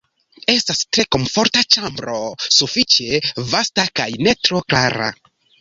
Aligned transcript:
Estas 0.53 0.79
tre 0.97 1.05
komforta 1.15 1.63
ĉambro, 1.75 2.17
sufiĉe 2.57 3.21
vasta 3.53 3.87
kaj 4.01 4.11
ne 4.29 4.35
tro 4.49 4.67
kara. 4.77 5.17